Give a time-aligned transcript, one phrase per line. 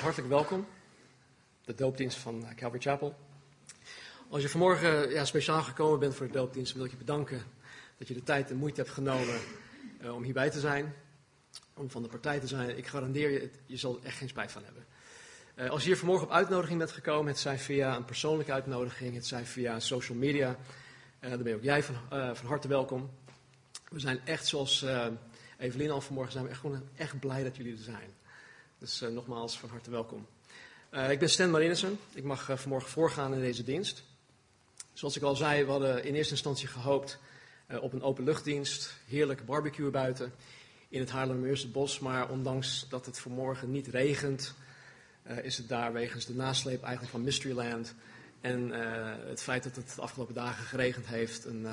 [0.00, 0.66] hartelijk welkom.
[1.64, 3.14] De doopdienst van eh, Calvary Chapel.
[4.28, 7.42] Als je vanmorgen ja, speciaal gekomen bent voor de doopdienst, wil ik je bedanken
[7.98, 9.40] dat je de tijd en moeite hebt genomen
[10.02, 10.94] uh, om hierbij te zijn.
[11.74, 12.76] Om van de partij te zijn.
[12.76, 14.86] Ik garandeer je, je zal er echt geen spijt van hebben.
[15.70, 19.26] Als je hier vanmorgen op uitnodiging bent gekomen, het zij via een persoonlijke uitnodiging, het
[19.26, 20.56] zij via social media,
[21.20, 21.96] dan ben je ook jij van,
[22.36, 23.10] van harte welkom.
[23.88, 24.86] We zijn echt zoals
[25.58, 28.17] Evelien al vanmorgen, zijn we echt, gewoon echt blij dat jullie er zijn.
[28.78, 30.26] Dus uh, nogmaals van harte welkom.
[30.90, 31.98] Uh, ik ben Stan Marinissen.
[32.12, 34.02] Ik mag uh, vanmorgen voorgaan in deze dienst.
[34.92, 37.18] Zoals ik al zei, we hadden in eerste instantie gehoopt
[37.80, 38.94] op een openluchtdienst.
[39.06, 40.32] Heerlijk barbecue buiten
[40.88, 41.98] in het Haarlemmerse bos.
[41.98, 44.54] Maar ondanks dat het vanmorgen niet regent,
[45.42, 47.94] is het daar wegens de nasleep eigenlijk van Mysteryland.
[48.40, 48.70] En
[49.28, 51.66] het feit dat het de afgelopen dagen geregend heeft, een,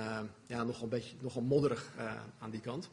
[0.48, 1.92] ja, nog een beetje nogal modderig
[2.40, 2.90] aan die kant.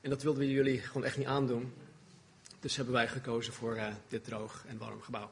[0.00, 1.72] En dat wilden we jullie gewoon echt niet aandoen.
[2.64, 5.30] Dus hebben wij gekozen voor uh, dit droog en warm gebouw.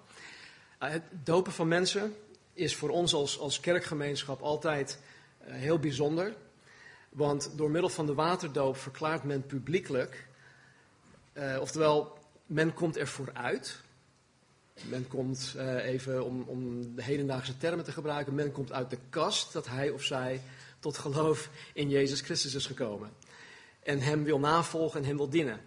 [0.83, 2.15] Uh, het dopen van mensen
[2.53, 4.99] is voor ons als, als kerkgemeenschap altijd
[5.41, 6.35] uh, heel bijzonder.
[7.09, 10.27] Want door middel van de waterdoop verklaart men publiekelijk,
[11.61, 13.81] oftewel, men komt er vooruit.
[14.89, 19.53] Men komt, even om, om de hedendaagse termen te gebruiken, men komt uit de kast
[19.53, 20.41] dat hij of zij
[20.81, 23.11] tot geloof in Jezus Christus is gekomen.
[23.83, 25.61] En hem wil navolgen en hem wil dienen.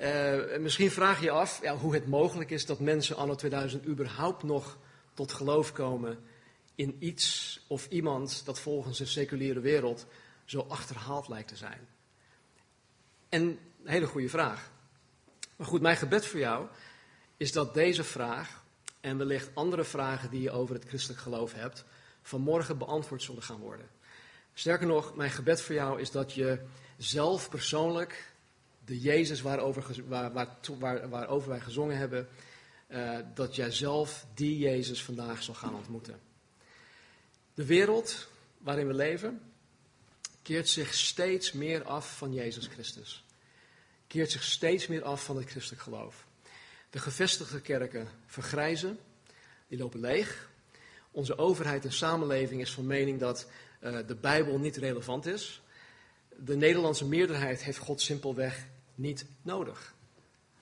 [0.00, 3.86] Uh, misschien vraag je je af ja, hoe het mogelijk is dat mensen anno 2000
[3.86, 4.78] überhaupt nog
[5.14, 6.18] tot geloof komen
[6.74, 10.06] in iets of iemand dat volgens de seculiere wereld
[10.44, 11.88] zo achterhaald lijkt te zijn.
[13.28, 14.70] En een hele goede vraag.
[15.56, 16.66] Maar goed, mijn gebed voor jou
[17.36, 18.64] is dat deze vraag
[19.00, 21.84] en wellicht andere vragen die je over het christelijk geloof hebt,
[22.22, 23.88] vanmorgen beantwoord zullen gaan worden.
[24.54, 26.62] Sterker nog, mijn gebed voor jou is dat je
[26.96, 28.29] zelf persoonlijk
[28.90, 32.28] de Jezus waarover, waar, waar, waar, wij gezongen hebben,
[32.88, 36.20] uh, dat jij zelf die Jezus vandaag zal gaan ontmoeten.
[37.54, 38.28] De wereld
[38.58, 39.40] waarin we leven
[40.42, 43.24] keert zich steeds meer af van Jezus Christus.
[44.06, 46.26] Keert zich steeds meer af van het christelijk geloof.
[46.90, 48.98] De gevestigde kerken vergrijzen,
[49.68, 50.50] die lopen leeg.
[51.10, 53.46] Onze overheid en samenleving is van mening dat
[53.80, 55.62] uh, de Bijbel niet relevant is.
[56.36, 58.66] De Nederlandse meerderheid heeft God simpelweg
[59.00, 59.94] niet nodig.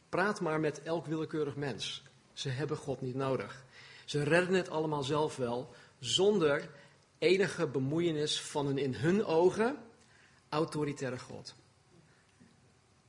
[0.09, 2.03] Praat maar met elk willekeurig mens.
[2.33, 3.65] Ze hebben God niet nodig.
[4.05, 6.71] Ze redden het allemaal zelf wel, zonder
[7.19, 9.77] enige bemoeienis van een in hun ogen
[10.49, 11.55] autoritaire God.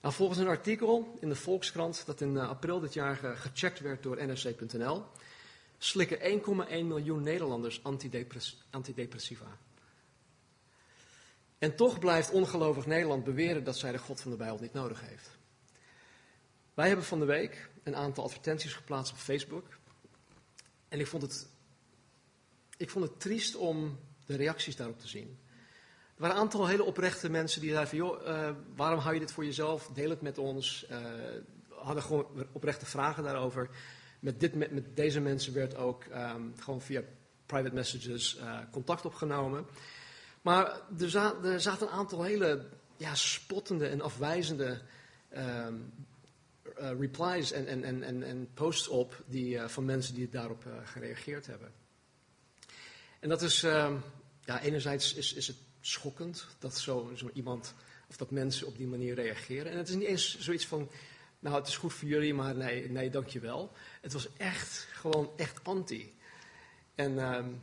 [0.01, 4.03] Nou, volgens een artikel in de Volkskrant dat in eh, april dit jaar gecheckt werd
[4.03, 5.03] door NRC.nl,
[5.77, 7.83] slikken 1,1 miljoen Nederlanders
[8.71, 9.57] antidepressiva.
[11.59, 15.01] En toch blijft ongelovig Nederland beweren dat zij de God van de Bijbel niet nodig
[15.01, 15.29] heeft.
[16.73, 19.65] Wij hebben van de week een aantal advertenties geplaatst op Facebook.
[20.87, 21.47] En ik vond het,
[22.77, 25.39] ik vond het triest om de reacties daarop te zien.
[26.15, 29.19] Er waren een aantal hele oprechte mensen die zeiden van, joh, uh, waarom hou je
[29.19, 29.89] dit voor jezelf?
[29.93, 30.85] Deel het met ons.
[30.91, 30.97] Uh,
[31.69, 33.69] hadden gewoon oprechte vragen daarover.
[34.19, 37.01] Met, dit, met, deze mensen werd ook um, gewoon via
[37.45, 39.65] private messages uh, contact opgenomen.
[40.41, 42.65] Maar er, er zaten een aantal hele
[42.97, 44.81] ja, spottende en afwijzende
[45.37, 45.93] um,
[46.79, 50.73] uh, replies en, en, en, en, posts op die, uh, van mensen die daarop uh,
[50.83, 51.71] gereageerd hebben.
[53.19, 54.01] En dat is, um,
[54.45, 57.73] ja, enerzijds is, is het schokkend dat zo, zo iemand,
[58.09, 59.71] of dat mensen op die manier reageren.
[59.71, 60.89] En het is niet eens zoiets van,
[61.39, 63.71] nou het is goed voor jullie, maar nee, nee dankjewel.
[64.01, 66.13] Het was echt, gewoon echt anti.
[66.95, 67.61] En um,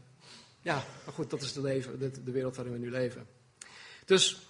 [0.66, 3.26] ja, maar goed, dat is de, leven, de, wereld waarin we nu leven.
[4.04, 4.48] Dus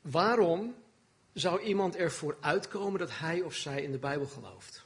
[0.00, 0.74] waarom
[1.32, 4.84] zou iemand ervoor uitkomen dat hij of zij in de Bijbel gelooft?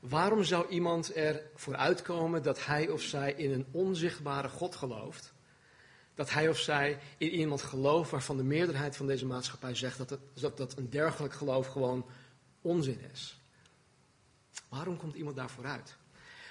[0.00, 5.32] Waarom zou iemand ervoor uitkomen dat hij of zij in een onzichtbare God gelooft?
[6.14, 10.10] Dat hij of zij in iemand gelooft waarvan de meerderheid van deze maatschappij zegt dat,
[10.10, 12.06] het, dat, dat een dergelijk geloof gewoon
[12.60, 13.40] onzin is?
[14.68, 15.96] Waarom komt iemand daarvoor uit?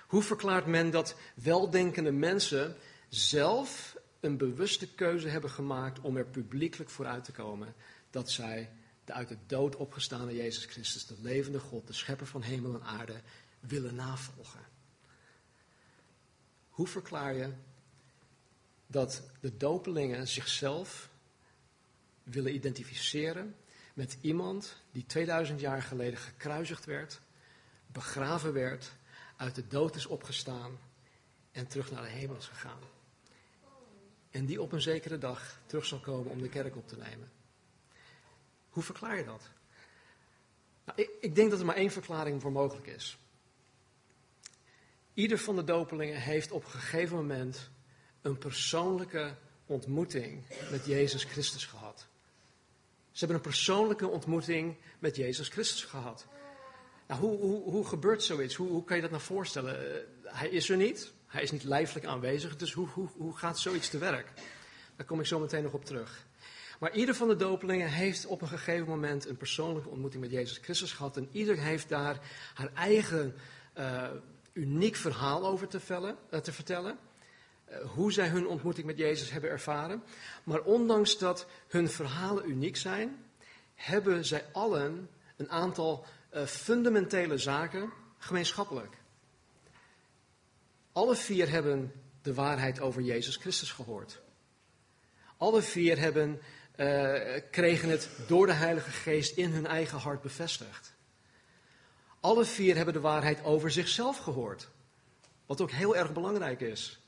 [0.07, 2.75] Hoe verklaart men dat weldenkende mensen
[3.09, 7.73] zelf een bewuste keuze hebben gemaakt om er publiekelijk voor uit te komen
[8.09, 8.71] dat zij
[9.05, 12.83] de uit de dood opgestane Jezus Christus, de levende God, de schepper van hemel en
[12.83, 13.21] aarde,
[13.59, 14.65] willen navolgen.
[16.69, 17.53] Hoe verklaar je
[18.87, 21.09] dat de dopelingen zichzelf
[22.23, 23.55] willen identificeren
[23.93, 27.21] met iemand die 2000 jaar geleden gekruisigd werd,
[27.87, 28.91] begraven werd,
[29.37, 30.79] uit de dood is opgestaan
[31.51, 32.98] en terug naar de hemel is gegaan?
[34.31, 37.31] En die op een zekere dag terug zal komen om de kerk op te nemen.
[38.69, 39.49] Hoe verklaar je dat?
[40.85, 43.17] Nou, ik, ik, denk dat er maar één verklaring voor mogelijk is.
[45.13, 47.69] Ieder van de dopelingen heeft op een gegeven moment
[48.21, 49.35] een persoonlijke
[49.65, 52.07] ontmoeting met Jezus Christus gehad.
[53.11, 56.27] Ze hebben een persoonlijke ontmoeting met Jezus Christus gehad.
[57.07, 58.55] Nou, hoe, hoe, hoe gebeurt zoiets?
[58.55, 59.95] Hoe, hoe kan je dat nou voorstellen?
[59.95, 63.59] Uh, hij is er niet, hij is niet lijfelijk aanwezig, dus hoe, hoe, hoe gaat
[63.59, 64.31] zoiets te werk?
[64.95, 66.27] Daar kom ik zo meteen nog op terug.
[66.79, 70.57] Maar ieder van de dopelingen heeft op een gegeven moment een persoonlijke ontmoeting met Jezus
[70.57, 71.17] Christus gehad.
[71.17, 72.19] En ieder heeft daar
[72.53, 73.35] haar eigen
[73.77, 74.09] uh,
[74.53, 76.97] uniek verhaal over te, vellen, uh, te vertellen.
[77.69, 80.03] Uh, hoe zij hun ontmoeting met Jezus hebben ervaren.
[80.43, 83.25] Maar ondanks dat hun verhalen uniek zijn,
[83.75, 86.05] hebben zij allen een aantal
[86.45, 88.98] fundamentele zaken gemeenschappelijk.
[90.91, 91.91] Alle vier hebben
[92.21, 94.21] de waarheid over Jezus Christus gehoord.
[95.37, 96.41] Alle vier hebben
[96.77, 100.93] uh, kregen het door de Heilige Geest in hun eigen hart bevestigd.
[102.19, 104.69] Alle vier hebben de waarheid over zichzelf gehoord.
[105.45, 106.99] Wat ook heel erg belangrijk is.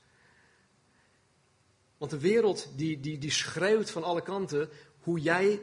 [1.97, 4.69] Want de wereld die, die, die schreeuwt van alle kanten
[4.99, 5.61] hoe jij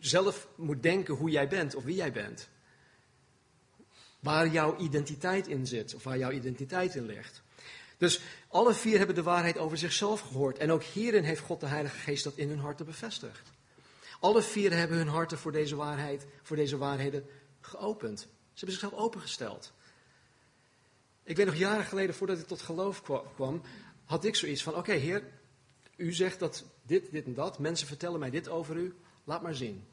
[0.00, 2.48] zelf moet denken hoe jij bent of wie jij bent.
[4.24, 7.42] Waar jouw identiteit in zit of waar jouw identiteit in ligt.
[7.98, 10.58] Dus alle vier hebben de waarheid over zichzelf gehoord.
[10.58, 13.52] En ook hierin heeft God de Heilige Geest dat in hun harten bevestigd.
[14.20, 17.26] Alle vier hebben hun harten voor deze waarheid, voor deze waarheden
[17.60, 18.20] geopend.
[18.20, 19.72] Ze hebben zichzelf opengesteld.
[21.22, 23.02] Ik weet nog jaren geleden, voordat ik tot geloof
[23.34, 23.62] kwam,
[24.04, 25.22] had ik zoiets van: Oké, Heer,
[25.96, 27.58] u zegt dat dit, dit en dat.
[27.58, 28.94] Mensen vertellen mij dit over u.
[29.24, 29.84] Laat maar zien.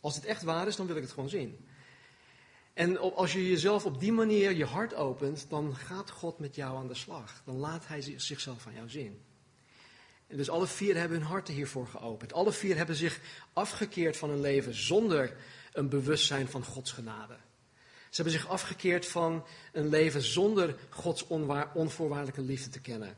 [0.00, 1.65] Als het echt waar is, dan wil ik het gewoon zien.
[2.76, 6.76] En als je jezelf op die manier je hart opent, dan gaat God met jou
[6.76, 7.42] aan de slag.
[7.44, 9.20] Dan laat Hij zichzelf aan jou zien.
[10.26, 12.32] En dus alle vier hebben hun harten hiervoor geopend.
[12.32, 13.20] Alle vier hebben zich
[13.52, 15.36] afgekeerd van een leven zonder
[15.72, 17.36] een bewustzijn van Gods genade.
[18.10, 21.26] Ze hebben zich afgekeerd van een leven zonder Gods
[21.74, 23.16] onvoorwaardelijke liefde te kennen.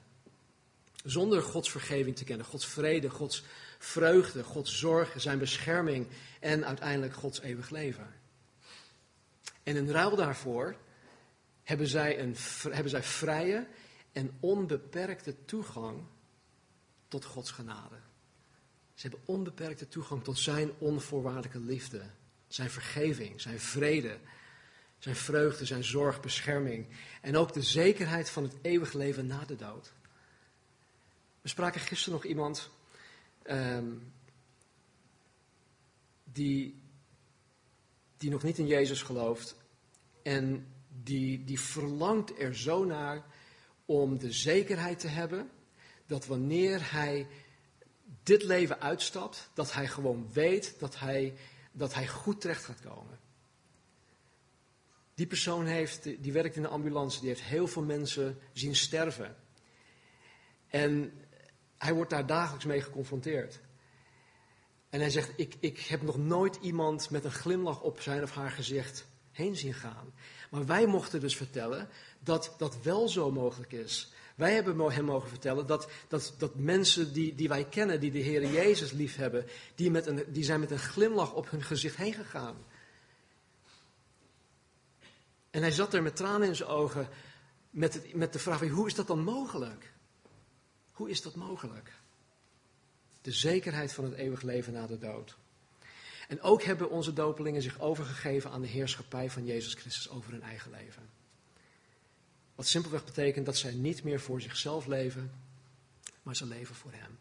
[1.05, 3.45] Zonder Gods vergeving te kennen, Gods vrede, Gods
[3.79, 6.07] vreugde, Gods zorg, zijn bescherming
[6.41, 8.27] en uiteindelijk Gods eeuwig leven.
[9.69, 10.77] En in ruil daarvoor
[11.63, 13.67] hebben zij, een, hebben zij vrije
[14.13, 16.05] en onbeperkte toegang
[17.09, 17.97] tot Gods genade.
[18.95, 22.03] Ze hebben onbeperkte toegang tot zijn onvoorwaardelijke liefde,
[22.47, 24.19] zijn vergeving, zijn vrede,
[24.99, 26.87] zijn vreugde, zijn zorg, bescherming
[27.21, 29.93] en ook de zekerheid van het eeuwig leven na de dood.
[31.41, 32.71] We spraken gisteren nog iemand
[33.51, 34.13] um,
[36.25, 36.81] die
[38.19, 39.57] die nog niet in Jezus gelooft
[40.23, 40.67] en
[41.03, 43.25] die, die verlangt er zo naar
[43.85, 45.51] om de zekerheid te hebben
[46.07, 47.27] dat wanneer hij
[48.23, 51.35] dit leven uitstapt, dat hij gewoon weet dat hij,
[51.73, 53.19] dat hij goed terecht gaat komen.
[55.15, 59.37] Die persoon heeft, die werkt in de ambulance, die heeft heel veel mensen zien sterven.
[60.67, 61.13] En
[61.77, 63.61] hij wordt daar dagelijks mee geconfronteerd.
[64.91, 68.35] En hij zegt, ik, ik heb nog nooit iemand met een glimlach op zijn of
[68.35, 70.13] haar gezicht heen zien gaan.
[70.51, 71.89] Maar wij mochten dus vertellen
[72.21, 74.13] dat dat wel zo mogelijk is.
[74.35, 78.19] Wij hebben hem mogen vertellen dat, dat, dat mensen die, die wij kennen, die de
[78.19, 81.97] Heer Jezus lief hebben, die, met een, die zijn met een glimlach op hun gezicht
[81.97, 82.57] heen gegaan.
[85.51, 87.09] En hij zat er met tranen in zijn ogen
[87.71, 89.93] met, het, met de vraag, hoe is dat dan mogelijk?
[90.93, 91.98] Hoe is dat mogelijk?
[93.21, 95.37] De zekerheid van het eeuwig leven na de dood.
[96.29, 100.43] En ook hebben onze dopelingen zich overgegeven aan de heerschappij van Jezus Christus over hun
[100.43, 101.03] eigen leven.
[102.55, 105.31] Wat simpelweg betekent dat zij niet meer voor zichzelf leven,
[106.23, 107.19] maar ze leven voor Hem.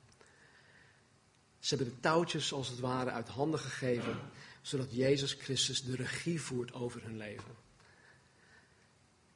[1.60, 4.20] Ze hebben de touwtjes als het ware uit handen gegeven,
[4.62, 7.56] zodat Jezus Christus de regie voert over hun leven.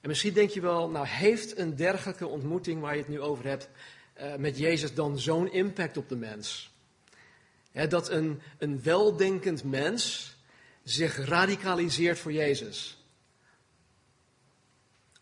[0.02, 3.46] En misschien denk je wel, nou heeft een dergelijke ontmoeting waar je het nu over
[3.46, 3.70] hebt,
[4.22, 6.70] uh, met Jezus dan zo'n impact op de mens?
[7.90, 10.34] dat een, een weldenkend mens
[10.84, 12.98] zich radicaliseert voor Jezus.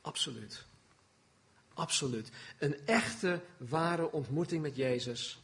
[0.02, 0.66] Absoluut.
[1.74, 2.30] Absoluut.
[2.58, 5.42] Een echte, ware ontmoeting met Jezus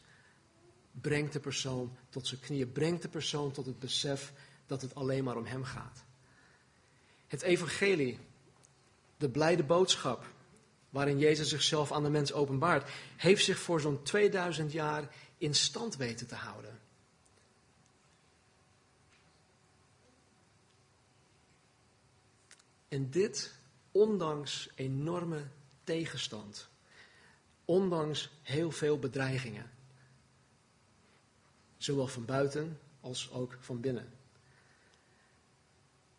[1.00, 4.32] brengt de persoon tot zijn knieën, brengt de persoon tot het besef
[4.66, 6.04] dat het alleen maar om Hem gaat.
[7.26, 8.18] Het evangelie,
[9.16, 10.24] de blijde boodschap,
[10.90, 15.96] waarin Jezus zichzelf aan de mens openbaart, heeft zich voor zo'n 2000 jaar in stand
[15.96, 16.80] weten te houden.
[22.88, 23.54] En dit
[23.92, 25.42] ondanks enorme
[25.84, 26.68] tegenstand.
[27.64, 29.70] Ondanks heel veel bedreigingen.
[31.76, 34.12] Zowel van buiten als ook van binnen.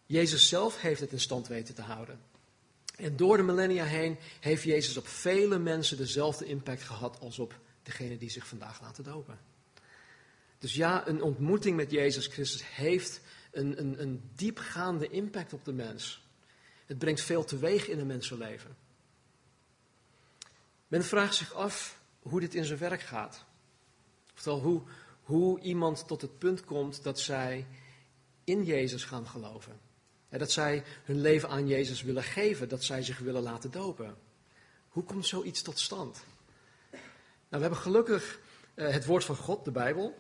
[0.05, 2.21] Jezus zelf heeft het in stand weten te houden.
[2.97, 7.59] En door de millennia heen heeft Jezus op vele mensen dezelfde impact gehad als op
[7.83, 9.39] degene die zich vandaag laten dopen.
[10.59, 15.73] Dus ja, een ontmoeting met Jezus Christus heeft een, een, een diepgaande impact op de
[15.73, 16.25] mens.
[16.85, 18.75] Het brengt veel teweeg in een mensenleven.
[20.87, 23.45] Men vraagt zich af hoe dit in zijn werk gaat.
[24.33, 24.81] Oftewel, hoe,
[25.21, 27.67] hoe iemand tot het punt komt dat zij
[28.43, 29.79] in Jezus gaan geloven.
[30.29, 34.15] Dat zij hun leven aan Jezus willen geven, dat zij zich willen laten dopen.
[34.89, 36.23] Hoe komt zoiets tot stand?
[36.91, 37.01] Nou,
[37.49, 38.39] we hebben gelukkig
[38.75, 40.15] uh, het woord van God, de Bijbel,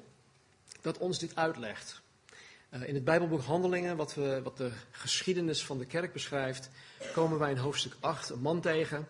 [0.81, 2.01] dat ons dit uitlegt.
[2.69, 6.69] Uh, in het Bijbelboek Handelingen, wat, we, wat de geschiedenis van de kerk beschrijft,
[7.13, 9.07] komen wij in hoofdstuk 8 een man tegen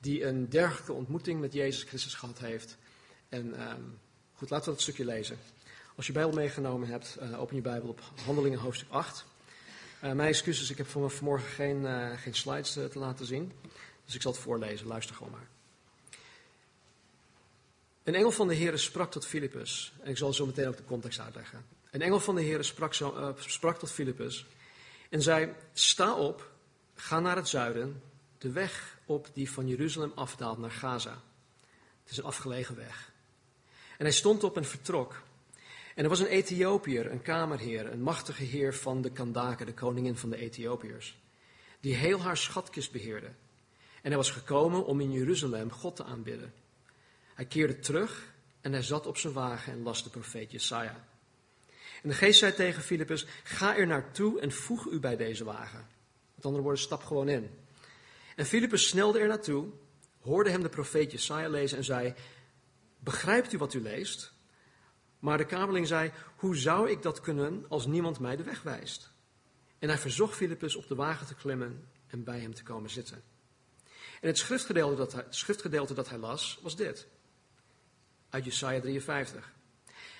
[0.00, 2.76] die een dergelijke ontmoeting met Jezus Christus gehad heeft.
[3.28, 3.98] En um,
[4.34, 5.38] goed, laten we dat stukje lezen.
[5.96, 9.24] Als je Bijbel meegenomen hebt, uh, open je Bijbel op Handelingen hoofdstuk 8.
[10.04, 13.52] Uh, mijn excuses, ik heb voor vanmorgen geen, uh, geen slides te laten zien.
[14.04, 15.48] Dus ik zal het voorlezen, luister gewoon maar.
[18.02, 19.92] Een engel van de Heer sprak tot Filippus.
[20.02, 21.64] En ik zal zo meteen ook de context uitleggen.
[21.90, 22.94] Een engel van de Heer sprak,
[23.36, 24.46] sprak tot Filippus
[25.08, 26.50] en zei: Sta op,
[26.94, 28.02] ga naar het zuiden,
[28.38, 31.22] de weg op die van Jeruzalem afdaalt naar Gaza.
[32.02, 33.12] Het is een afgelegen weg.
[33.98, 35.22] En hij stond op en vertrok.
[36.00, 40.16] En er was een Ethiopiër, een kamerheer, een machtige heer van de Kandake, de koningin
[40.16, 41.18] van de Ethiopiërs,
[41.80, 43.26] die heel haar schatkist beheerde.
[44.02, 46.52] En hij was gekomen om in Jeruzalem God te aanbidden.
[47.34, 51.06] Hij keerde terug en hij zat op zijn wagen en las de profeet Jesaja.
[52.02, 55.86] En de geest zei tegen Filippus, ga er naartoe en voeg u bij deze wagen.
[56.34, 57.50] Met andere woorden, stap gewoon in.
[58.36, 59.68] En Filippus snelde er naartoe,
[60.20, 62.14] hoorde hem de profeet Jesaja lezen en zei,
[62.98, 64.38] begrijpt u wat u leest?
[65.20, 69.12] Maar de kamerling zei, hoe zou ik dat kunnen als niemand mij de weg wijst?
[69.78, 73.22] En hij verzocht Filippus op de wagen te klimmen en bij hem te komen zitten.
[74.20, 77.06] En het schriftgedeelte dat hij, dat hij las was dit.
[78.28, 79.52] Uit Jesaja 53.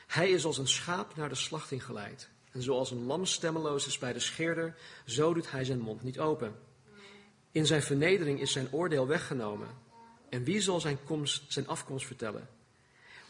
[0.07, 2.31] Hij is als een schaap naar de slachting geleid.
[2.53, 4.77] En zoals een lam stemmeloos is bij de scheerder,
[5.07, 6.59] zo doet hij zijn mond niet open.
[7.51, 9.69] In zijn vernedering is zijn oordeel weggenomen.
[10.29, 12.49] En wie zal zijn, komst, zijn afkomst vertellen?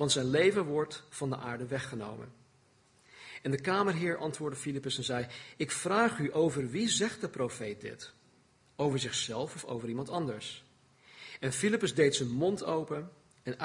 [0.01, 2.33] Want zijn leven wordt van de aarde weggenomen.
[3.43, 5.27] En de kamerheer antwoordde Filippus en zei:
[5.57, 8.13] Ik vraag u over wie zegt de profeet dit?
[8.77, 10.65] Over zichzelf of over iemand anders?
[11.41, 13.11] En Filippus deed zijn mond open
[13.43, 13.59] en,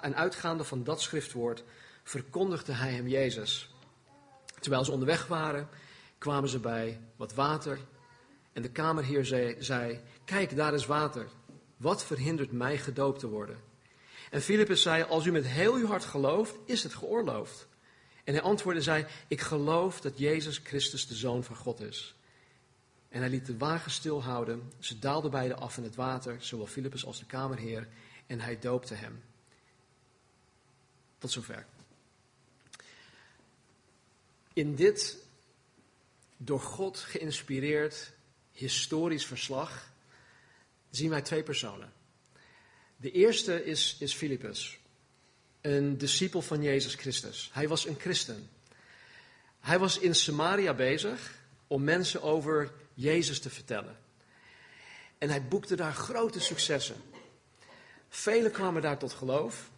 [0.00, 1.64] en uitgaande van dat schriftwoord
[2.02, 3.74] verkondigde hij hem Jezus.
[4.60, 5.68] Terwijl ze onderweg waren,
[6.18, 7.78] kwamen ze bij wat water.
[8.52, 11.28] En de kamerheer zei, zei, Kijk, daar is water.
[11.76, 13.71] Wat verhindert mij gedoopt te worden?
[14.32, 17.66] En Filippus zei: Als u met heel uw hart gelooft, is het geoorloofd.
[18.24, 22.14] En hij antwoordde: zei, Ik geloof dat Jezus Christus de Zoon van God is.
[23.08, 24.72] En hij liet de wagen stilhouden.
[24.78, 27.88] Ze daalden beide af in het water, zowel Filippus als de kamerheer.
[28.26, 29.22] En hij doopte hem.
[31.18, 31.66] Tot zover.
[34.52, 35.16] In dit
[36.36, 38.12] door God geïnspireerd
[38.52, 39.90] historisch verslag
[40.90, 41.92] zien wij twee personen.
[43.02, 44.14] De eerste is, is
[45.60, 47.50] een discipel van Jezus Christus.
[47.52, 48.48] Hij was een christen.
[49.60, 53.96] Hij was in Samaria bezig om mensen over Jezus te vertellen.
[55.18, 56.96] En hij boekte daar grote successen.
[58.08, 59.70] Velen kwamen daar tot geloof.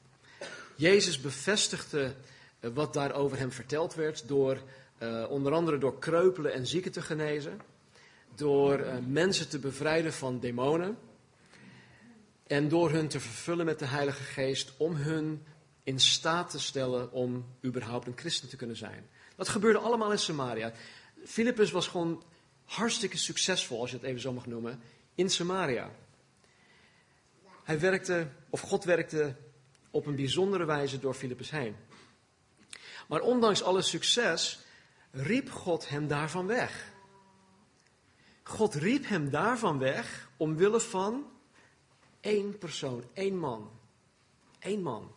[0.74, 2.14] Jezus bevestigde
[2.60, 4.58] eh, wat daar over hem verteld werd door
[4.98, 7.60] uh, onder andere door kreupelen en zieken te genezen,
[8.34, 10.98] door uh, mensen te bevrijden van demonen
[12.46, 15.46] en door hun te vervullen met de Heilige Geest om hun
[15.82, 19.08] in staat te stellen om überhaupt een christen te kunnen zijn.
[19.36, 20.72] Dat gebeurde allemaal in Samaria.
[21.24, 22.24] Filippus was gewoon
[22.64, 24.80] hartstikke succesvol, als je het even zo mag noemen,
[25.14, 25.90] in Samaria.
[27.64, 29.36] Hij werkte, of God werkte
[29.90, 31.76] op een bijzondere wijze door Filippus heen.
[33.08, 34.58] Maar ondanks alle succes
[35.10, 36.92] riep God hem daarvan weg.
[38.42, 41.26] God riep hem daarvan weg omwille van
[42.24, 43.70] één persoon, één man.
[44.58, 45.12] Eén man.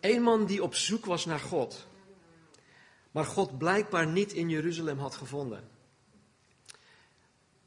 [0.00, 1.86] Eén man die op zoek was naar God.
[3.10, 5.68] Maar God blijkbaar niet in Jeruzalem had gevonden.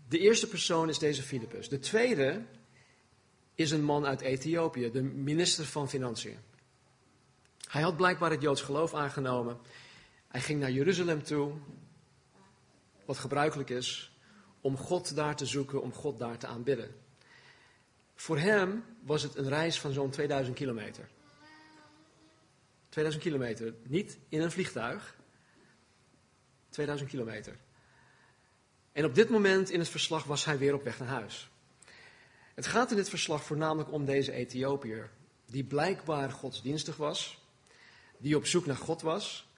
[0.07, 1.69] De eerste persoon is deze Filippus.
[1.69, 2.45] De tweede
[3.55, 6.37] is een man uit Ethiopië, de minister van Financiën.
[7.67, 9.57] Hij had blijkbaar het Joods geloof aangenomen.
[10.27, 11.53] Hij ging naar Jeruzalem toe,
[13.05, 14.11] wat gebruikelijk is,
[14.61, 17.04] om God daar te zoeken, om God daar te aanbidden.
[18.15, 21.07] Voor hem was het een reis van zo'n 2000 kilometer.
[22.89, 25.15] 2000 kilometer, niet in een vliegtuig.
[26.69, 27.57] 2000 kilometer.
[28.91, 31.49] En op dit moment in het verslag was hij weer op weg naar huis.
[32.53, 35.09] Het gaat in dit verslag voornamelijk om deze Ethiopiër,
[35.45, 37.43] die blijkbaar godsdienstig was,
[38.17, 39.49] die op zoek naar God was,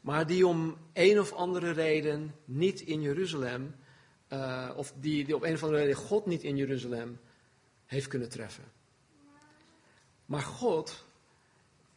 [0.00, 3.74] maar die om een of andere reden niet in Jeruzalem,
[4.28, 7.18] uh, of die, die op een of andere reden God niet in Jeruzalem
[7.86, 8.64] heeft kunnen treffen.
[10.26, 11.04] Maar God,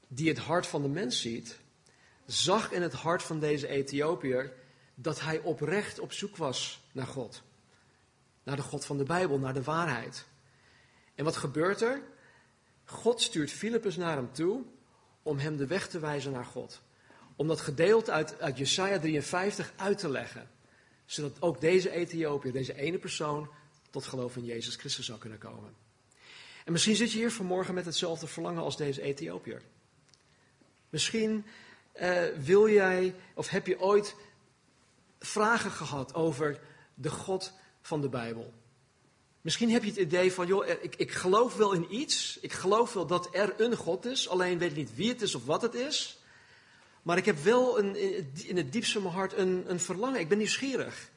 [0.08, 1.60] die het hart van de mens ziet,
[2.26, 4.54] zag in het hart van deze Ethiopiër
[4.96, 7.44] dat hij oprecht op zoek was naar God.
[8.44, 10.26] Naar de God van de Bijbel, naar de waarheid.
[11.16, 12.02] En wat gebeurt er?
[12.84, 14.64] God stuurt Filippus naar hem toe
[15.24, 16.82] om hem de weg te wijzen naar God.
[17.36, 20.50] Om dat gedeelte uit, uit Jesaja 53 uit te leggen.
[21.06, 23.50] Zodat ook deze Ethiopiër, deze ene persoon,
[23.90, 25.76] tot geloof in Jezus Christus zou kunnen komen.
[26.66, 29.62] En misschien zit je hier vanmorgen met hetzelfde verlangen als deze Ethiopiër.
[30.90, 31.46] Misschien
[32.02, 34.16] uh, wil jij, of heb je ooit
[35.20, 36.60] vragen gehad over
[36.94, 38.54] de God van de Bijbel?
[39.42, 42.38] Misschien heb je het idee van, joh, ik, ik geloof wel in iets.
[42.42, 45.36] Ik geloof wel dat er een God is, alleen weet ik niet wie het is
[45.36, 46.20] of wat het is.
[47.02, 47.96] Maar ik heb wel een,
[48.48, 50.20] in het diepste van mijn hart een, een verlangen.
[50.20, 51.10] Ik ben nieuwsgierig.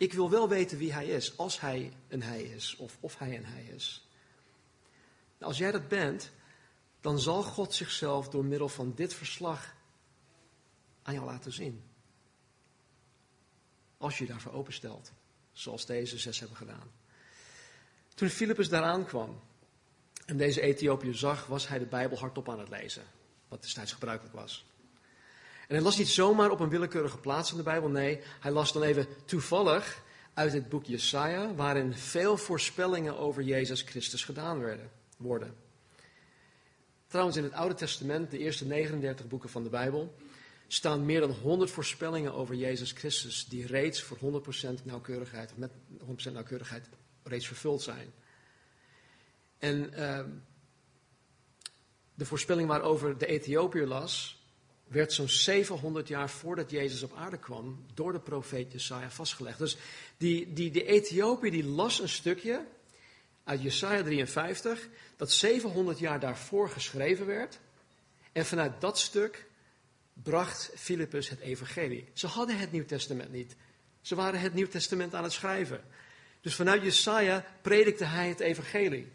[0.00, 3.36] Ik wil wel weten wie hij is, als hij een hij is, of of hij
[3.36, 4.08] een hij is.
[5.38, 6.30] Nou, als jij dat bent,
[7.00, 9.74] dan zal God zichzelf door middel van dit verslag
[11.02, 11.84] aan jou laten zien.
[13.96, 15.12] Als je je daarvoor openstelt,
[15.52, 16.90] zoals deze zes hebben gedaan.
[18.14, 19.40] Toen Filippus daaraan kwam
[20.26, 23.04] en deze Ethiopiër zag, was hij de Bijbel hardop aan het lezen.
[23.48, 24.64] Wat destijds gebruikelijk was.
[25.70, 27.88] En hij las niet zomaar op een willekeurige plaats in de Bijbel.
[27.88, 30.02] Nee, hij las dan even toevallig
[30.34, 35.54] uit het boek Jesaja, waarin veel voorspellingen over Jezus Christus gedaan werden, worden.
[37.06, 40.14] Trouwens, in het Oude Testament, de eerste 39 boeken van de Bijbel,
[40.66, 44.42] staan meer dan 100 voorspellingen over Jezus Christus, die reeds voor
[44.80, 45.70] 100% nauwkeurigheid, met
[46.28, 46.88] 100% nauwkeurigheid,
[47.22, 48.12] reeds vervuld zijn.
[49.58, 50.20] En uh,
[52.14, 54.39] de voorspelling waarover de Ethiopiër las,
[54.90, 59.58] werd zo'n 700 jaar voordat Jezus op aarde kwam door de profeet Jesaja vastgelegd.
[59.58, 59.76] Dus
[60.16, 62.66] die, die, die Ethiopiër die las een stukje
[63.44, 67.58] uit Jesaja 53, dat 700 jaar daarvoor geschreven werd.
[68.32, 69.46] En vanuit dat stuk
[70.12, 72.04] bracht Filippus het evangelie.
[72.12, 73.56] Ze hadden het Nieuw Testament niet.
[74.00, 75.84] Ze waren het Nieuw Testament aan het schrijven.
[76.40, 79.06] Dus vanuit Jesaja predikte hij het evangelie.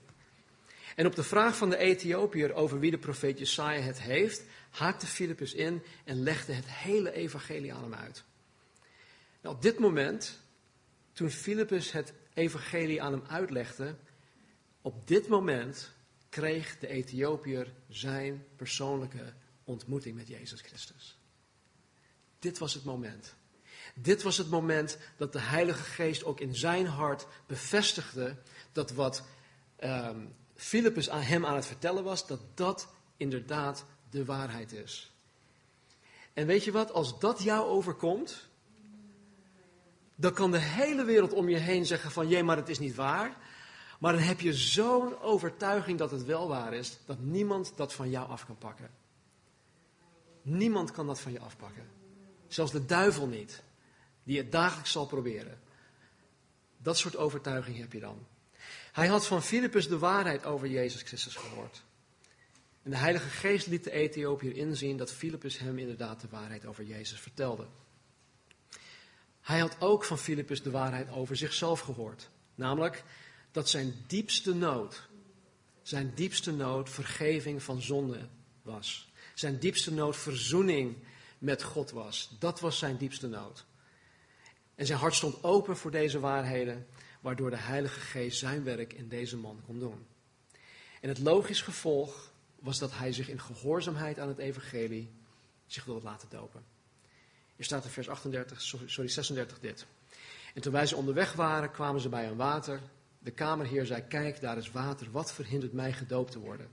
[0.95, 4.43] En op de vraag van de Ethiopiër over wie de profeet Jesaja het heeft,
[4.77, 8.23] haakte Filippus in en legde het hele evangelie aan hem uit.
[9.41, 10.39] Nou, op dit moment,
[11.13, 13.95] toen Filippus het evangelie aan hem uitlegde,
[14.81, 15.91] op dit moment
[16.29, 19.33] kreeg de Ethiopiër zijn persoonlijke
[19.63, 21.17] ontmoeting met Jezus Christus.
[22.39, 23.35] Dit was het moment.
[23.95, 28.37] Dit was het moment dat de Heilige Geest ook in zijn hart bevestigde
[28.71, 29.23] dat wat
[29.79, 33.85] um, Filippus aan hem aan het vertellen was, dat dat inderdaad
[34.15, 35.11] de waarheid is.
[36.33, 38.47] En weet je wat, als dat jou overkomt,
[40.15, 42.95] dan kan de hele wereld om je heen zeggen van, jee, maar het is niet
[42.95, 43.37] waar.
[43.99, 48.09] Maar dan heb je zo'n overtuiging dat het wel waar is, dat niemand dat van
[48.09, 48.89] jou af kan pakken.
[50.41, 51.87] Niemand kan dat van je afpakken.
[52.47, 53.63] Zelfs de duivel niet,
[54.23, 55.59] die het dagelijks zal proberen.
[56.77, 58.25] Dat soort overtuiging heb je dan.
[58.91, 61.83] Hij had van Filippus de waarheid over Jezus Christus gehoord.
[62.85, 66.83] En de Heilige Geest liet de Ethiopiër inzien dat Filippus hem inderdaad de waarheid over
[66.83, 67.67] Jezus vertelde.
[69.41, 72.29] Hij had ook van Filippus de waarheid over zichzelf gehoord.
[72.55, 73.03] Namelijk
[73.51, 75.07] dat zijn diepste nood,
[75.81, 78.27] zijn diepste nood vergeving van zonde
[78.61, 79.11] was.
[79.33, 80.95] Zijn diepste nood verzoening
[81.37, 82.35] met God was.
[82.39, 83.65] Dat was zijn diepste nood.
[84.75, 86.87] En zijn hart stond open voor deze waarheden,
[87.21, 90.05] waardoor de Heilige Geest zijn werk in deze man kon doen.
[91.01, 92.33] En het logisch gevolg
[92.65, 95.11] was dat hij zich in gehoorzaamheid aan het evangelie
[95.65, 96.63] zich wilde laten dopen.
[97.55, 99.85] Hier staat in vers 38, sorry, 36 dit.
[100.53, 102.81] En terwijl ze onderweg waren, kwamen ze bij een water.
[103.19, 106.69] De kamerheer zei, kijk, daar is water, wat verhindert mij gedoopt te worden?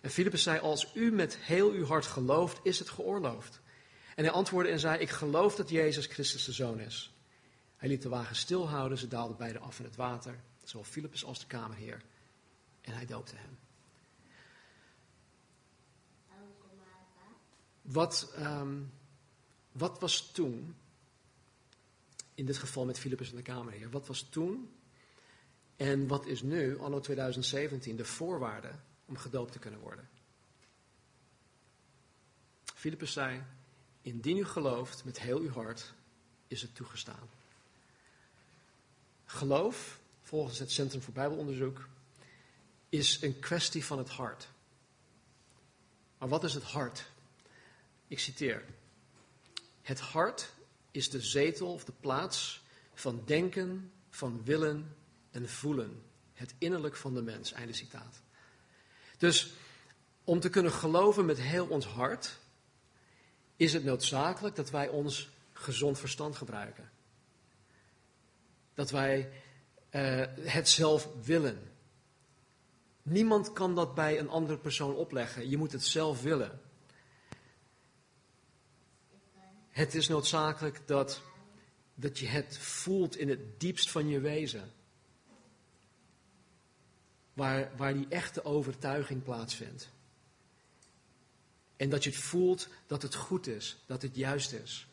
[0.00, 3.60] En Filippus zei, als u met heel uw hart gelooft, is het geoorloofd.
[4.14, 7.12] En hij antwoordde en zei, ik geloof dat Jezus Christus de Zoon is.
[7.76, 11.38] Hij liet de wagen stilhouden, ze daalden beide af in het water, zowel Filippus als
[11.38, 12.02] de kamerheer.
[12.80, 13.67] En hij doopte hem.
[17.88, 18.92] Wat, um,
[19.72, 20.76] wat was toen,
[22.34, 24.72] in dit geval met Filippus en de kamerheer, wat was toen
[25.76, 28.70] en wat is nu, anno 2017, de voorwaarde
[29.04, 30.08] om gedoopt te kunnen worden?
[32.74, 33.42] Filippus zei,
[34.02, 35.94] indien u gelooft met heel uw hart,
[36.46, 37.28] is het toegestaan.
[39.24, 41.88] Geloof, volgens het Centrum voor Bijbelonderzoek,
[42.88, 44.48] is een kwestie van het hart.
[46.18, 47.06] Maar wat is het hart?
[48.08, 48.64] Ik citeer.
[49.82, 50.52] Het hart
[50.90, 52.62] is de zetel of de plaats
[52.94, 54.96] van denken, van willen
[55.30, 56.02] en voelen.
[56.32, 57.52] Het innerlijk van de mens.
[57.52, 58.20] Einde citaat.
[59.18, 59.52] Dus
[60.24, 62.38] om te kunnen geloven met heel ons hart,
[63.56, 66.90] is het noodzakelijk dat wij ons gezond verstand gebruiken.
[68.74, 69.32] Dat wij
[69.90, 71.72] uh, het zelf willen.
[73.02, 75.48] Niemand kan dat bij een andere persoon opleggen.
[75.48, 76.60] Je moet het zelf willen.
[79.78, 81.22] Het is noodzakelijk dat,
[81.94, 84.72] dat je het voelt in het diepst van je wezen.
[87.32, 89.88] Waar, waar die echte overtuiging plaatsvindt.
[91.76, 94.86] En dat je het voelt dat het goed is, dat het juist is.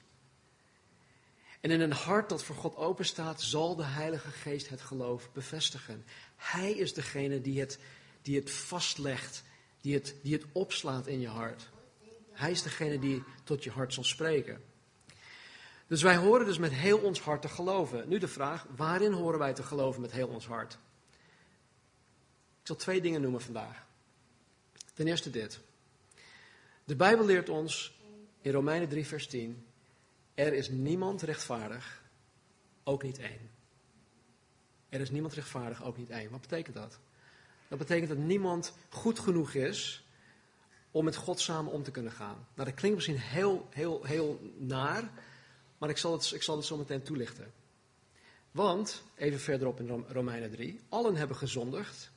[1.62, 6.06] En in een hart dat voor God openstaat, zal de Heilige Geest het geloof bevestigen.
[6.36, 7.80] Hij is degene die het,
[8.22, 9.44] die het vastlegt,
[9.82, 11.70] die het, die het opslaat in je hart.
[12.32, 14.74] Hij is degene die tot je hart zal spreken.
[15.88, 18.10] Dus wij horen dus met heel ons hart te geloven.
[18.10, 20.74] Nu de vraag, waarin horen wij te geloven met heel ons hart?
[22.62, 23.86] Ik zal twee dingen noemen vandaag.
[24.94, 25.60] Ten eerste dit.
[26.84, 28.00] De Bijbel leert ons
[28.42, 29.66] in Romeinen 3, vers 10:
[30.34, 32.02] Er is niemand rechtvaardig,
[32.84, 33.50] ook niet één.
[34.90, 36.32] Er is niemand rechtvaardig, ook niet één.
[36.32, 37.00] Wat betekent dat?
[37.68, 40.06] Dat betekent dat niemand goed genoeg is
[40.92, 42.48] om met God samen om te kunnen gaan.
[42.54, 45.10] Nou, dat klinkt misschien heel, heel, heel naar,
[45.78, 47.54] maar ik zal het, ik zal het zo meteen toelichten.
[48.52, 52.12] Want, even verderop in Romeinen 3, allen hebben gezondigd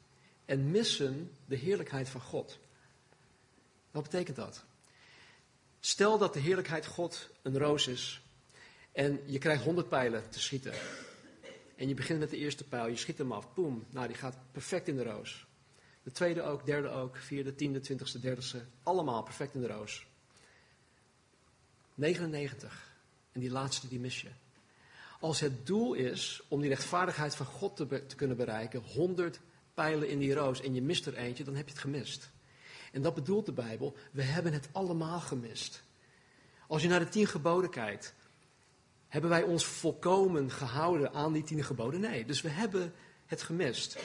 [0.44, 2.58] en missen de heerlijkheid van God.
[3.90, 4.64] Wat betekent dat?
[5.80, 8.22] Stel dat de heerlijkheid God een roos is
[8.92, 10.74] en je krijgt honderd pijlen te schieten.
[11.76, 13.86] En je begint met de eerste pijl, je schiet hem af, boem.
[13.90, 15.46] Nou, die gaat perfect in de roos.
[16.02, 20.06] De tweede ook, derde ook, vierde, tiende, twintigste, dertigste, allemaal perfect in de roos.
[21.94, 22.87] 99.
[23.38, 24.28] En die laatste, die mis je.
[25.20, 29.40] Als het doel is om die rechtvaardigheid van God te, te kunnen bereiken, 100
[29.74, 32.30] pijlen in die roos en je mist er eentje, dan heb je het gemist.
[32.92, 35.82] En dat bedoelt de Bijbel, we hebben het allemaal gemist.
[36.66, 38.14] Als je naar de tien geboden kijkt,
[39.08, 42.00] hebben wij ons volkomen gehouden aan die tien geboden?
[42.00, 42.92] Nee, dus we hebben
[43.26, 43.98] het gemist.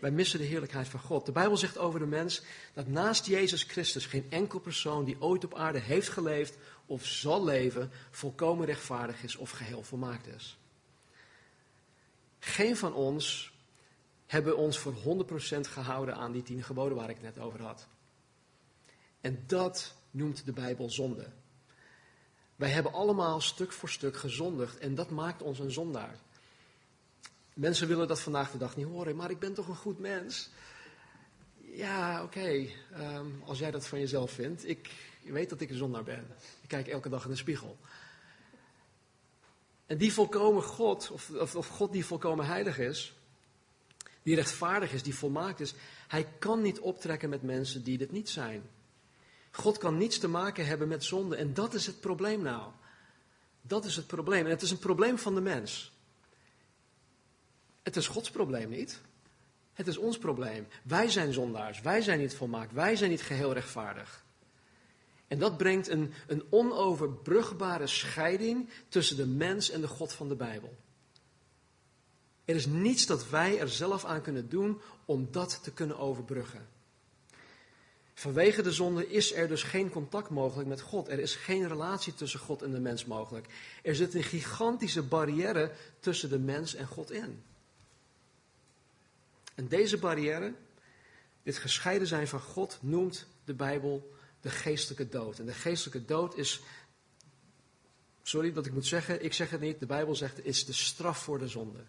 [0.00, 1.26] Wij missen de heerlijkheid van God.
[1.26, 2.42] De Bijbel zegt over de mens
[2.72, 6.56] dat naast Jezus Christus geen enkel persoon die ooit op aarde heeft geleefd
[6.90, 10.58] of zal leven, volkomen rechtvaardig is of geheel volmaakt is.
[12.38, 13.52] Geen van ons
[14.26, 17.86] hebben ons voor 100% gehouden aan die tien geboden waar ik het net over had.
[19.20, 21.26] En dat noemt de Bijbel zonde.
[22.56, 26.16] Wij hebben allemaal stuk voor stuk gezondigd en dat maakt ons een zondaar.
[27.54, 30.50] Mensen willen dat vandaag de dag niet horen, maar ik ben toch een goed mens.
[31.56, 34.68] Ja, oké, ehm, als jij dat van jezelf vindt.
[34.68, 36.26] Ik weet dat ik een zondaar ben.
[36.60, 37.78] Ik kijk elke dag in de spiegel.
[39.86, 43.14] En die volkomen God, of, of, of God die volkomen heilig is,
[44.22, 45.74] die rechtvaardig is, die volmaakt is,
[46.08, 48.62] hij kan niet optrekken met mensen die dit niet zijn.
[49.50, 51.36] God kan niets te maken hebben met zonde.
[51.36, 52.70] En dat is het probleem nou.
[53.62, 54.44] Dat is het probleem.
[54.44, 55.92] En het is een probleem van de mens.
[57.82, 59.00] Het is Gods probleem niet.
[59.72, 60.66] Het is ons probleem.
[60.82, 61.80] Wij zijn zondaars.
[61.80, 62.72] Wij zijn niet volmaakt.
[62.72, 64.24] Wij zijn niet geheel rechtvaardig.
[65.30, 70.34] En dat brengt een, een onoverbrugbare scheiding tussen de mens en de God van de
[70.34, 70.76] Bijbel.
[72.44, 76.68] Er is niets dat wij er zelf aan kunnen doen om dat te kunnen overbruggen.
[78.14, 81.08] Vanwege de zonde is er dus geen contact mogelijk met God.
[81.08, 83.46] Er is geen relatie tussen God en de mens mogelijk.
[83.82, 87.42] Er zit een gigantische barrière tussen de mens en God in.
[89.54, 90.54] En deze barrière,
[91.42, 95.38] dit gescheiden zijn van God, noemt de Bijbel de geestelijke dood.
[95.38, 96.60] En de geestelijke dood is,
[98.22, 101.22] sorry dat ik moet zeggen, ik zeg het niet, de Bijbel zegt, is de straf
[101.22, 101.84] voor de zonde.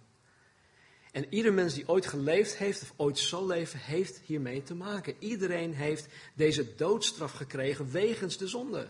[1.12, 5.16] En ieder mens die ooit geleefd heeft of ooit zal leven, heeft hiermee te maken.
[5.20, 8.88] Iedereen heeft deze doodstraf gekregen wegens de zonde.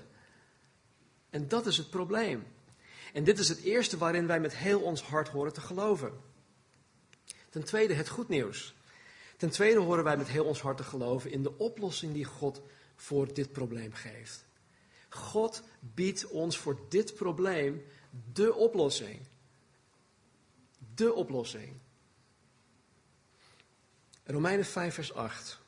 [1.30, 2.44] En dat is het probleem.
[3.14, 6.12] En dit is het eerste waarin wij met heel ons hart horen te geloven.
[7.50, 8.74] Ten tweede het goed nieuws.
[9.38, 12.62] Ten tweede horen wij met heel ons hart te geloven in de oplossing die God
[13.02, 14.46] voor dit probleem geeft.
[15.10, 17.86] God biedt ons voor dit probleem
[18.34, 19.20] de oplossing.
[20.96, 21.74] De oplossing.
[24.24, 25.60] Romeinen 5, vers 8.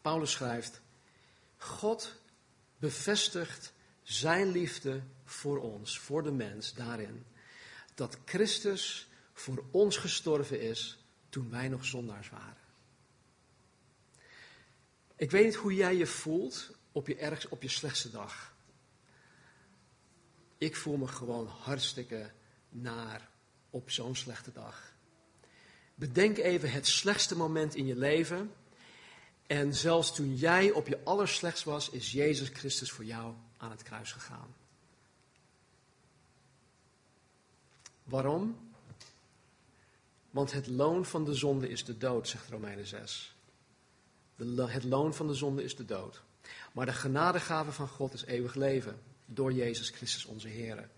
[0.00, 0.80] Paulus schrijft:
[1.56, 2.14] God
[2.78, 7.24] bevestigt zijn liefde voor ons, voor de mens, daarin
[7.94, 12.59] dat Christus voor ons gestorven is toen wij nog zondaars waren.
[15.20, 18.54] Ik weet niet hoe jij je voelt op je, ergst, op je slechtste dag.
[20.58, 22.30] Ik voel me gewoon hartstikke
[22.68, 23.28] naar
[23.70, 24.92] op zo'n slechte dag.
[25.94, 28.52] Bedenk even het slechtste moment in je leven.
[29.46, 33.82] En zelfs toen jij op je allerslechtst was, is Jezus Christus voor jou aan het
[33.82, 34.54] kruis gegaan.
[38.04, 38.72] Waarom?
[40.30, 43.34] Want het loon van de zonde is de dood, zegt Romeinen 6.
[44.40, 46.22] Het loon van de zonde is de dood.
[46.72, 50.88] Maar de genadegave van God is eeuwig leven door Jezus Christus onze Heer.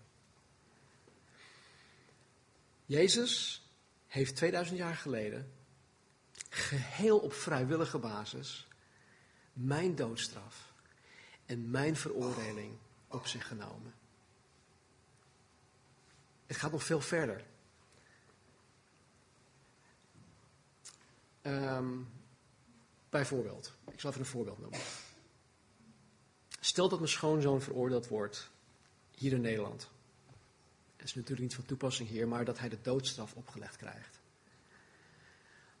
[2.85, 3.63] Jezus
[4.07, 5.51] heeft 2000 jaar geleden,
[6.49, 8.67] geheel op vrijwillige basis,
[9.53, 10.73] mijn doodstraf
[11.45, 12.77] en mijn veroordeling
[13.07, 13.93] op zich genomen.
[16.45, 17.43] Het gaat nog veel verder.
[21.41, 22.07] Um,
[23.13, 24.79] bijvoorbeeld, ik zal even een voorbeeld noemen.
[26.59, 28.49] Stel dat mijn schoonzoon veroordeeld wordt
[29.11, 29.89] hier in Nederland.
[30.95, 34.19] Dat is natuurlijk niet van toepassing hier, maar dat hij de doodstraf opgelegd krijgt.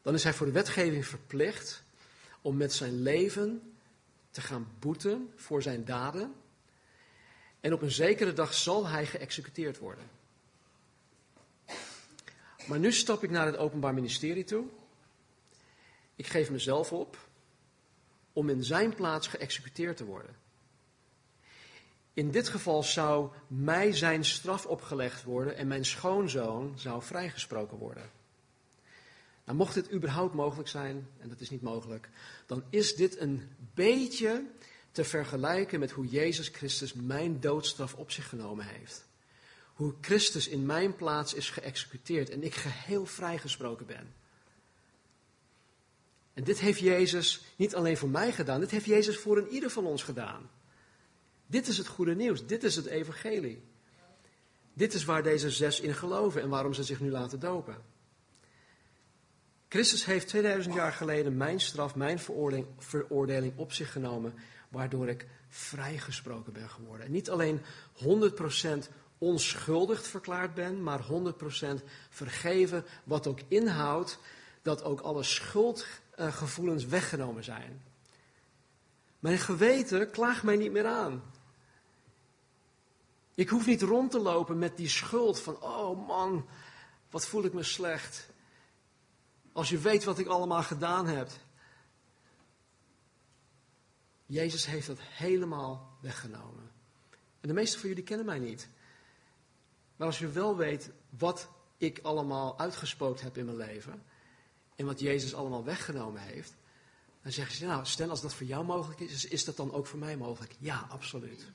[0.01, 1.83] Dan is hij voor de wetgeving verplicht
[2.41, 3.73] om met zijn leven
[4.31, 6.33] te gaan boeten voor zijn daden.
[7.59, 10.09] En op een zekere dag zal hij geëxecuteerd worden.
[12.67, 14.65] Maar nu stap ik naar het Openbaar Ministerie toe.
[16.15, 17.17] Ik geef mezelf op
[18.33, 20.35] om in zijn plaats geëxecuteerd te worden.
[22.13, 28.11] In dit geval zou mij zijn straf opgelegd worden en mijn schoonzoon zou vrijgesproken worden.
[29.45, 32.09] Nou, mocht dit überhaupt mogelijk zijn, en dat is niet mogelijk,
[32.45, 34.45] dan is dit een beetje
[34.91, 39.05] te vergelijken met hoe Jezus Christus mijn doodstraf op zich genomen heeft.
[39.73, 44.13] Hoe Christus in mijn plaats is geëxecuteerd en ik geheel vrijgesproken ben.
[46.33, 49.69] En dit heeft Jezus niet alleen voor mij gedaan, dit heeft Jezus voor een ieder
[49.69, 50.49] van ons gedaan.
[51.45, 53.63] Dit is het goede nieuws, dit is het evangelie.
[54.73, 57.75] Dit is waar deze zes in geloven en waarom ze zich nu laten dopen.
[59.67, 64.33] Christus heeft 2000 jaar geleden mijn straf, mijn veroordeling, veroordeling op zich genomen,
[64.69, 67.05] waardoor ik vrijgesproken ben geworden.
[67.05, 67.61] En niet alleen
[68.03, 71.05] 100% onschuldig verklaard ben, maar
[71.79, 74.19] 100% vergeven, wat ook inhoudt
[74.61, 75.23] dat ook alle
[76.15, 77.83] schuldgevoelens weggenomen zijn.
[79.19, 81.23] Mijn geweten klaagt mij niet meer aan.
[83.35, 86.47] Ik hoef niet rond te lopen met die schuld van, oh man,
[87.09, 88.29] wat voel ik me slecht.
[89.51, 91.29] Als je weet wat ik allemaal gedaan heb.
[94.25, 96.71] Jezus heeft dat helemaal weggenomen.
[97.41, 98.67] En de meeste van jullie kennen mij niet.
[99.95, 104.03] Maar als je wel weet wat ik allemaal uitgespookt heb in mijn leven.
[104.75, 106.53] En wat Jezus allemaal weggenomen heeft.
[107.21, 109.87] Dan zeggen ze, nou, stel als dat voor jou mogelijk is, is dat dan ook
[109.87, 110.55] voor mij mogelijk?
[110.59, 111.51] Ja, absoluut.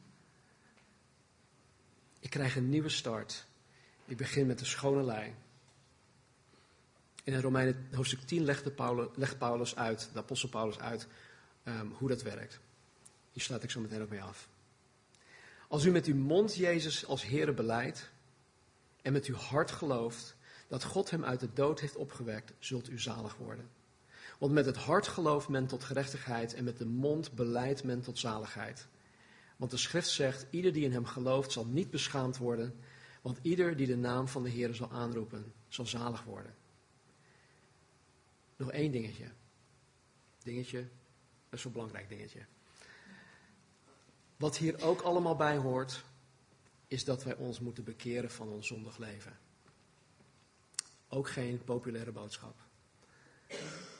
[2.20, 3.46] Ik krijg een nieuwe start.
[4.04, 5.36] Ik begin met de schone lijn.
[7.24, 11.06] In Romeinen hoofdstuk 10 legt, Paulus, legt Paulus uit, de apostel Paulus uit,
[11.62, 12.60] ehm, hoe dat werkt.
[13.32, 14.48] Hier sluit ik zo meteen ook mee af.
[15.68, 18.10] Als u met uw mond Jezus als Heere beleidt
[19.02, 20.36] en met uw hart gelooft
[20.68, 23.68] dat God hem uit de dood heeft opgewekt, zult u zalig worden.
[24.38, 28.18] Want met het hart gelooft men tot gerechtigheid en met de mond beleidt men tot
[28.18, 28.86] zaligheid.
[29.56, 32.80] Want de schrift zegt, ieder die in hem gelooft zal niet beschaamd worden,
[33.22, 36.54] want ieder die de naam van de Heer zal aanroepen, zal zalig worden.
[38.56, 39.30] Nog één dingetje.
[40.42, 40.88] Dingetje,
[41.48, 42.40] dat is een belangrijk dingetje.
[44.36, 46.04] Wat hier ook allemaal bij hoort,
[46.86, 49.38] is dat wij ons moeten bekeren van ons zondig leven.
[51.08, 52.54] Ook geen populaire boodschap.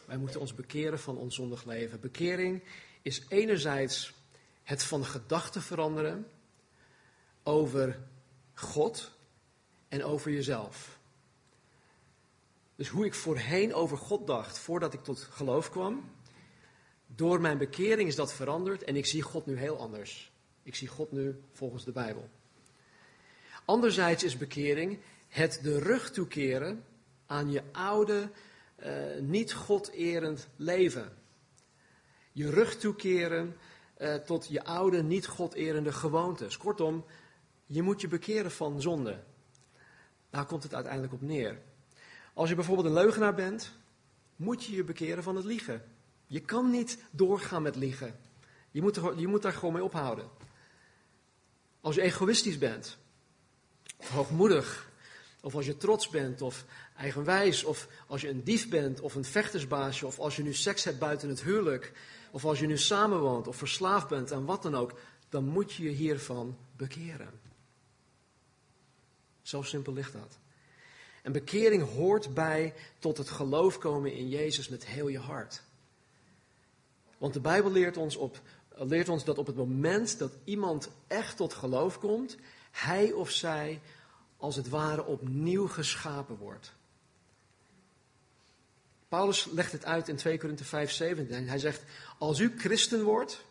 [0.07, 2.01] Wij moeten ons bekeren van ons zondig leven.
[2.01, 2.63] Bekering
[3.03, 4.13] is enerzijds
[4.63, 6.27] het van gedachten veranderen
[7.43, 7.99] over
[8.55, 9.13] God
[9.89, 10.99] en over jezelf.
[12.77, 16.11] Dus hoe ik voorheen over God dacht voordat ik tot geloof kwam,
[17.07, 20.33] door mijn bekering is dat veranderd en ik zie God nu heel anders.
[20.63, 22.29] Ik zie God nu volgens de Bijbel.
[23.65, 26.85] Anderzijds is bekering het de rug toekeren
[27.29, 28.31] aan je oude,
[28.85, 31.13] uh, niet God-erend leven.
[32.33, 33.57] Je rug toekeren
[33.99, 36.57] uh, tot je oude, niet God-erende gewoontes.
[36.57, 37.05] Kortom,
[37.67, 39.23] je moet je bekeren van zonde.
[40.31, 41.59] Daar komt het uiteindelijk op neer.
[42.35, 43.73] Als je bijvoorbeeld een leugenaar bent,
[44.37, 45.83] moet je je bekeren van het liegen.
[46.27, 48.21] Je kan niet doorgaan met liegen.
[48.71, 50.29] Je moet, je moet daar gewoon mee ophouden.
[51.81, 52.97] Als je egoïstisch bent,
[54.13, 54.89] hoogmoedig,
[55.41, 56.65] Of als je trots bent, of
[56.99, 60.85] eigenwijs, of als je een dief bent, of een vechtersbaasje, of als je nu seks
[60.85, 61.93] hebt buiten het huwelijk,
[62.31, 65.83] of als je nu samenwoont, of verslaafd bent en wat dan ook, dan moet je
[65.83, 67.41] je hiervan bekeren.
[69.43, 70.39] Zo simpel ligt dat.
[71.23, 75.63] En bekering hoort bij tot het geloof komen in Jezus met heel je hart.
[77.19, 78.41] Want de Bijbel leert ons, op,
[78.75, 82.37] leert ons dat op het moment dat iemand echt tot geloof komt,
[82.71, 83.81] hij of zij
[84.37, 86.77] als het ware opnieuw geschapen wordt.
[89.09, 91.49] Paulus legt het uit in 2 Korinthe 5, 17.
[91.49, 91.85] Hij zegt,
[92.19, 93.45] als u christen wordt,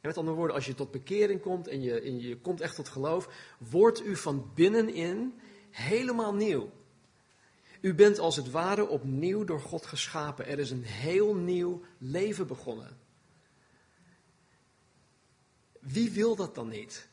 [0.00, 2.88] met andere woorden, als je tot bekering komt en je, en je komt echt tot
[2.88, 5.40] geloof, wordt u van binnenin
[5.70, 6.70] helemaal nieuw.
[7.80, 10.46] U bent als het ware opnieuw door God geschapen.
[10.46, 12.98] Er is een heel nieuw leven begonnen.
[15.80, 17.08] Wie wil dat dan niet?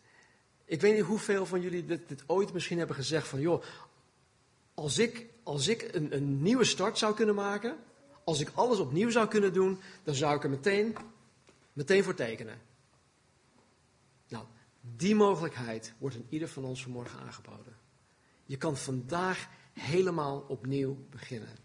[0.65, 3.63] Ik weet niet hoeveel van jullie dit, dit ooit misschien hebben gezegd van, joh,
[4.73, 7.77] als ik, als ik een, een nieuwe start zou kunnen maken,
[8.23, 10.95] als ik alles opnieuw zou kunnen doen, dan zou ik er meteen,
[11.73, 12.61] meteen voor tekenen.
[14.27, 14.45] Nou,
[14.81, 17.75] die mogelijkheid wordt in ieder van ons vanmorgen aangeboden.
[18.45, 21.57] Je kan vandaag helemaal opnieuw beginnen.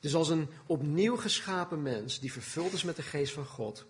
[0.00, 3.86] Dus als een opnieuw geschapen mens die vervuld is met de geest van God,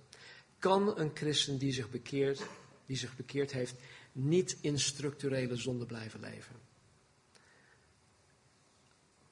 [0.59, 2.43] kan een christen die zich bekeert,
[2.87, 3.75] die zich bekeerd heeft,
[4.13, 6.65] niet in structurele zonde blijven leven.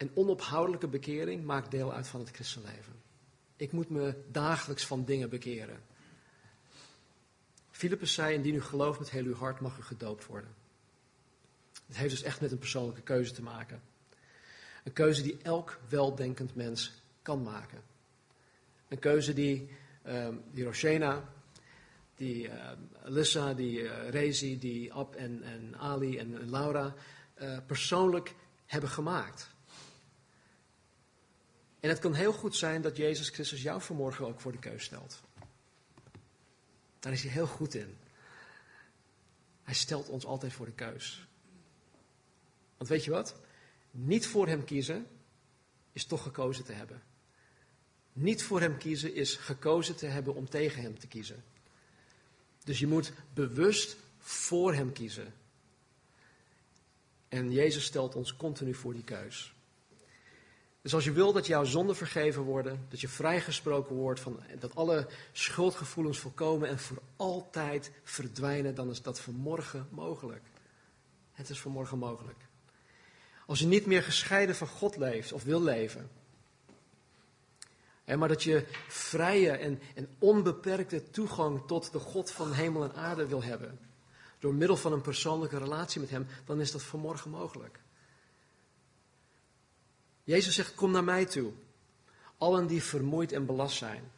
[0.02, 2.92] En onophoudelijke bekering maakt deel uit van het christenleven.
[3.56, 5.82] Ik moet me dagelijks van dingen bekeren.
[7.70, 10.54] Filippus zei, indien u gelooft met heel uw hart, mag u gedoopt worden.
[11.86, 13.82] Het heeft dus echt met een persoonlijke keuze te maken.
[14.84, 17.82] Een keuze die elk weldenkend mens kan maken.
[18.88, 19.68] Een keuze die,
[20.06, 21.32] um, die Roshena,
[22.14, 22.70] die uh,
[23.04, 26.94] Alyssa, die uh, Rezi, die Ab en, en Ali en, Laura
[27.42, 28.34] uh, persoonlijk
[28.66, 29.50] hebben gemaakt.
[31.82, 34.84] En het kan heel goed zijn dat Jezus Christus jou vanmorgen ook voor de keus
[34.84, 35.20] stelt.
[37.00, 37.96] Daar is hij heel goed in.
[39.62, 41.26] Hij stelt ons altijd voor de keus.
[42.76, 43.36] Want weet je wat?
[43.90, 45.06] Niet voor hem kiezen
[45.92, 47.02] is toch gekozen te hebben.
[48.12, 51.44] Niet voor hem kiezen is gekozen te hebben om tegen hem te kiezen.
[52.64, 55.34] Dus je moet bewust voor hem kiezen.
[57.28, 59.51] En Jezus stelt ons continu voor die keus.
[60.82, 64.74] Dus als je wil dat jouw zonden vergeven worden, dat je vrijgesproken wordt, van, dat
[64.74, 70.42] alle schuldgevoelens voorkomen en voor altijd verdwijnen, dan is dat vanmorgen mogelijk.
[71.32, 72.38] Het is vanmorgen mogelijk.
[73.46, 76.10] Als je niet meer gescheiden van God leeft of wil leven,
[78.04, 83.26] maar dat je vrije en, en onbeperkte toegang tot de God van hemel en aarde
[83.26, 83.78] wil hebben,
[84.38, 87.80] door middel van een persoonlijke relatie met Hem, dan is dat vanmorgen mogelijk.
[90.24, 91.52] Jezus zegt, kom naar mij toe,
[92.36, 94.12] allen die vermoeid en belast zijn,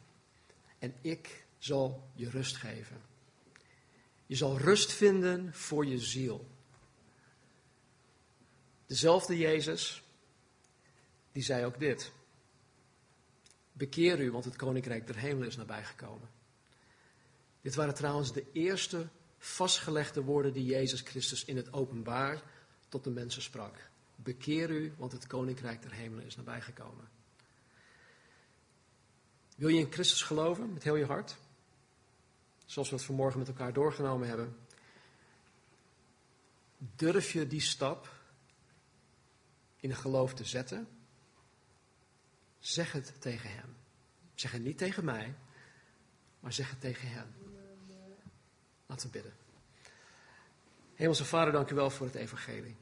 [0.79, 3.01] en ik zal je rust geven.
[4.25, 6.47] Je zal rust vinden voor je ziel.
[8.85, 10.03] Dezelfde Jezus,
[11.31, 12.11] die zei ook dit.
[13.71, 16.29] Bekeer u, want het koninkrijk der hemelen is nabijgekomen.
[17.61, 22.41] Dit waren trouwens de eerste vastgelegde woorden die Jezus Christus in het openbaar
[22.89, 23.89] tot de mensen sprak.
[24.15, 27.09] Bekeer u, want het koninkrijk der hemelen is nabijgekomen.
[29.55, 31.37] Wil je in Christus geloven met heel je hart?
[32.65, 34.57] Zoals we het vanmorgen met elkaar doorgenomen hebben.
[36.77, 38.13] Durf je die stap
[39.79, 40.87] in geloof te zetten?
[42.59, 43.75] Zeg het tegen hem.
[44.33, 45.35] Zeg het niet tegen mij,
[46.39, 47.27] maar zeg het tegen hem.
[48.85, 49.33] Laten we bidden.
[50.95, 52.75] Hemelse Vader, dank u wel voor het evangelie.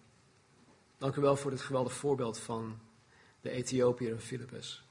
[1.04, 2.80] Dank u wel voor dit geweldige voorbeeld van
[3.42, 4.88] de Ethiopiër Philippus.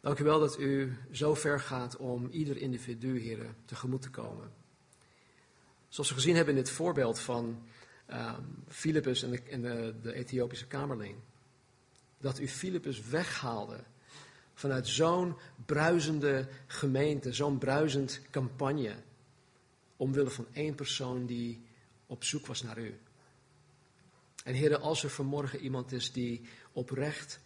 [0.00, 4.52] Dank u wel dat u zo ver gaat om ieder individu, heren, tegemoet te komen.
[5.88, 7.62] Zoals we gezien hebben in dit voorbeeld van
[8.10, 11.16] um, Philippus en, de, en de, de Ethiopische kamerling.
[12.18, 13.84] Dat u Philippus weghaalde
[14.54, 18.94] vanuit zo'n bruisende gemeente, zo'n bruisend campagne.
[19.96, 21.66] Omwille van één persoon die
[22.06, 22.98] op zoek was naar u.
[24.44, 26.40] En heren, als er vanmorgen iemand is die
[26.72, 27.40] oprecht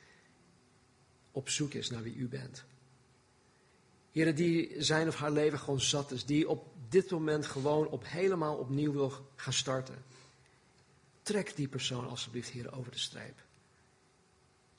[1.30, 2.64] op zoek is naar wie u bent.
[4.12, 8.04] Heren, die zijn of haar leven gewoon zat is, die op dit moment gewoon op
[8.06, 10.04] helemaal opnieuw wil gaan starten.
[11.22, 13.42] Trek die persoon alsjeblieft, heren, over de streep.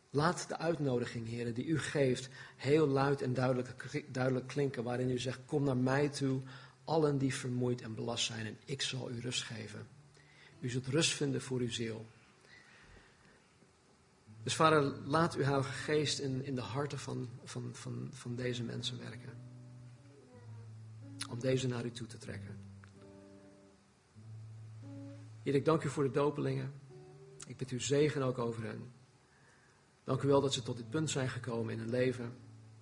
[0.10, 5.20] Laat de uitnodiging, heren, die u geeft, heel luid en duidelijk, duidelijk klinken, waarin u
[5.20, 6.42] zegt, kom naar mij toe,
[6.84, 9.99] allen die vermoeid en belast zijn, en ik zal u rust geven.
[10.60, 12.06] U zult rust vinden voor uw ziel.
[14.44, 18.64] Dus vader, laat uw Heilige Geest in, in de harten van, van, van, van deze
[18.64, 19.38] mensen werken.
[21.30, 22.58] Om deze naar u toe te trekken.
[25.44, 26.74] Heer, ik dank u voor de dopelingen.
[27.48, 28.92] Ik bid u zegen ook over hen.
[30.04, 32.34] Dank u wel dat ze tot dit punt zijn gekomen in hun leven,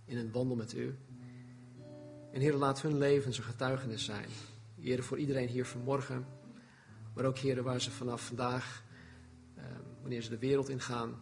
[0.06, 0.96] in hun wandel met u.
[2.32, 4.30] En Heer, laat hun leven zijn getuigenis zijn.
[4.80, 6.26] Heer, voor iedereen hier vanmorgen,
[7.18, 8.84] maar ook Heer, waar ze vanaf vandaag,
[9.56, 9.64] eh,
[10.02, 11.22] wanneer ze de wereld ingaan,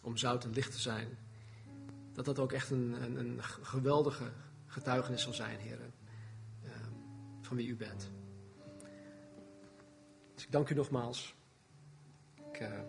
[0.00, 1.18] om zout en licht te zijn,
[2.12, 4.30] dat dat ook echt een, een, een geweldige
[4.66, 5.78] getuigenis zal zijn, Heer,
[6.62, 6.70] eh,
[7.40, 8.10] van wie u bent.
[10.34, 11.34] Dus ik dank u nogmaals.
[12.52, 12.80] Ik uh,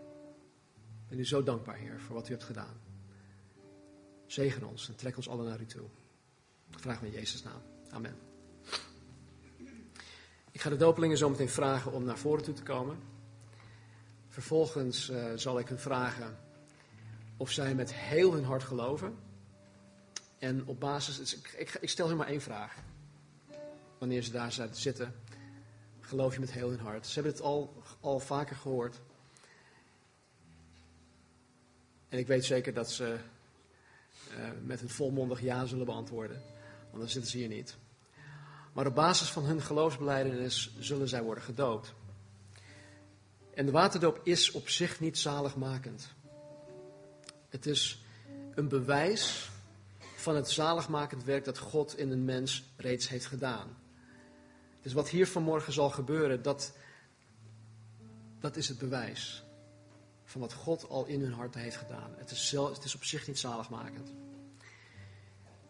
[1.07, 2.81] ben u zo dankbaar, Heer, voor wat u hebt gedaan.
[4.25, 5.87] Zegen ons en trek ons allen naar u toe.
[6.69, 7.61] Ik vraag me in Jezus' naam.
[7.89, 8.30] Amen.
[10.51, 12.97] Ik ga de dopelingen zo meteen vragen om naar voren toe te komen.
[14.29, 16.37] Vervolgens uh, zal ik hen vragen
[17.37, 19.17] of zij met heel hun hart geloven.
[20.37, 22.75] En op basis, ik, ik, ik stel hen maar één vraag.
[23.97, 25.13] Wanneer ze daar zitten,
[25.99, 27.07] geloof je met heel hun hart.
[27.07, 28.99] Ze hebben het al, al vaker gehoord.
[32.09, 33.17] En ik weet zeker dat ze
[34.37, 36.41] uh, met een volmondig ja zullen beantwoorden.
[36.89, 37.77] Want dan zitten ze hier niet.
[38.73, 41.93] Maar op basis van hun geloofsbeleidenis zullen zij worden gedoopt.
[43.53, 46.07] En de waterdoop is op zich niet zaligmakend.
[47.49, 48.03] Het is
[48.55, 49.49] een bewijs
[50.15, 53.77] van het zaligmakend werk dat God in een mens reeds heeft gedaan.
[54.81, 56.73] Dus wat hier vanmorgen zal gebeuren, dat,
[58.39, 59.43] dat is het bewijs
[60.23, 62.13] van wat God al in hun harten heeft gedaan.
[62.17, 64.11] Het is, zelf, het is op zich niet zaligmakend.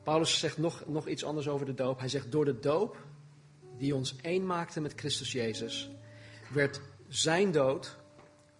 [0.03, 1.99] Paulus zegt nog, nog iets anders over de doop.
[1.99, 2.97] Hij zegt, door de doop
[3.77, 5.89] die ons één maakte met Christus Jezus,
[6.49, 7.97] werd zijn dood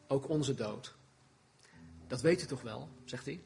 [0.08, 0.96] ook onze dood.
[2.08, 3.42] Dat weet u toch wel, zegt hij.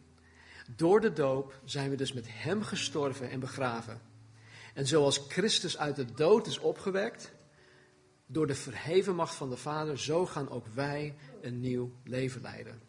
[0.75, 4.01] Door de doop zijn we dus met hem gestorven en begraven.
[4.73, 7.31] En zoals Christus uit de dood is opgewekt,
[8.25, 12.81] door de verheven macht van de Vader, zo gaan ook wij een nieuw leven leiden.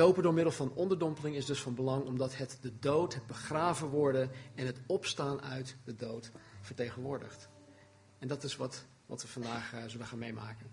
[0.00, 3.88] Dopen door middel van onderdompeling is dus van belang omdat het de dood, het begraven
[3.88, 6.30] worden en het opstaan uit de dood
[6.60, 7.48] vertegenwoordigt.
[8.18, 10.66] En dat is wat, wat we vandaag uh, zullen gaan meemaken.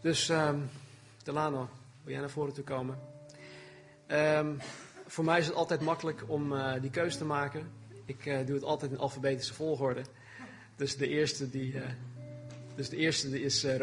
[0.00, 0.68] Dus um,
[1.22, 1.68] Delano,
[2.02, 2.98] wil jij naar voren toe komen?
[4.08, 4.58] Um,
[5.06, 7.70] voor mij is het altijd makkelijk om uh, die keuze te maken.
[8.04, 10.02] Ik uh, doe het altijd in alfabetische volgorde.
[10.76, 11.74] Dus de eerste, die,
[12.74, 13.76] dus de eerste is uh,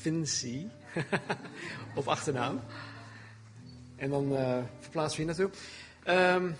[0.00, 0.70] Vinci.
[1.94, 2.60] op achternaam.
[3.96, 5.50] En dan uh, verplaatsen we hier naartoe.
[6.36, 6.56] Um,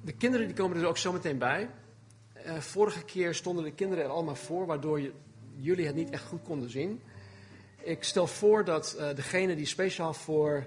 [0.00, 1.70] de kinderen die komen er ook zo meteen bij.
[2.46, 5.12] Uh, vorige keer stonden de kinderen er allemaal voor, waardoor je,
[5.56, 7.00] jullie het niet echt goed konden zien.
[7.78, 10.66] Ik stel voor dat uh, degene die speciaal voor,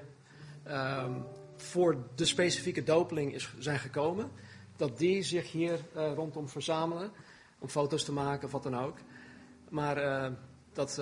[0.68, 1.24] um,
[1.55, 4.32] voor de specifieke dopeling is, zijn gekomen,
[4.76, 7.12] dat die zich hier rondom verzamelen.
[7.60, 8.97] Om foto's te maken of wat dan ook.
[9.70, 10.32] Maar
[10.74, 11.01] dat,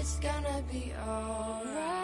[0.00, 1.97] It's gonna be alright.